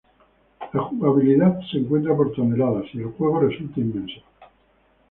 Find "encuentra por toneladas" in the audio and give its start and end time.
1.77-2.85